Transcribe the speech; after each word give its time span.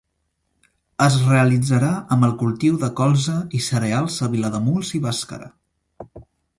Es 1.07 1.17
realitzarà 1.25 1.91
amb 2.17 2.27
el 2.29 2.33
cultiu 2.41 2.81
de 2.87 2.91
colza 3.03 3.37
i 3.61 3.63
cereals 3.69 4.19
a 4.29 4.33
Vilademuls 4.37 4.95
i 5.01 5.07
Bàscara. 5.09 5.57